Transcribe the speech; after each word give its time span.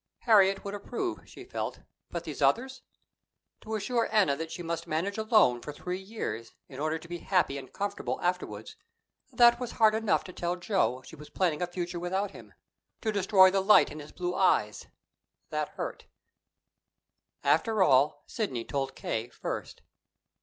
Harriet 0.21 0.65
would 0.65 0.73
approve, 0.73 1.19
she 1.29 1.43
felt; 1.43 1.81
but 2.09 2.23
these 2.23 2.41
others! 2.41 2.81
To 3.61 3.75
assure 3.75 4.09
Anna 4.11 4.35
that 4.35 4.51
she 4.51 4.63
must 4.63 4.87
manage 4.87 5.19
alone 5.19 5.61
for 5.61 5.71
three 5.71 5.99
years, 5.99 6.55
in 6.67 6.79
order 6.79 6.97
to 6.97 7.07
be 7.07 7.19
happy 7.19 7.55
and 7.55 7.71
comfortable 7.71 8.19
afterward 8.19 8.71
that 9.31 9.59
was 9.59 9.73
hard 9.73 9.93
enough 9.93 10.23
to 10.23 10.33
tell 10.33 10.55
Joe 10.55 11.03
she 11.03 11.15
was 11.15 11.29
planning 11.29 11.61
a 11.61 11.67
future 11.67 11.99
without 11.99 12.31
him, 12.31 12.55
to 13.01 13.11
destroy 13.11 13.51
the 13.51 13.61
light 13.61 13.91
in 13.91 13.99
his 13.99 14.11
blue 14.11 14.33
eyes 14.33 14.87
that 15.51 15.69
hurt. 15.77 16.07
After 17.43 17.83
all, 17.83 18.23
Sidney 18.25 18.65
told 18.65 18.95
K. 18.95 19.29
first. 19.29 19.83